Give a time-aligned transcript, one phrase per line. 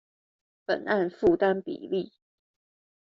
[0.65, 2.11] 本案負擔比例